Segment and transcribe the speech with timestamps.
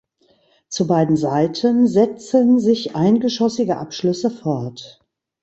[0.67, 4.99] Zu beiden Seiten setzen sich eingeschossige Abschlüsse fort.